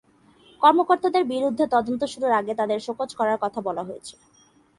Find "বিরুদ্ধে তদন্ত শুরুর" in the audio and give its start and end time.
1.25-2.33